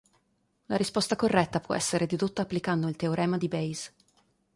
[0.65, 3.93] La risposta corretta può essere dedotta applicando il teorema di Bayes.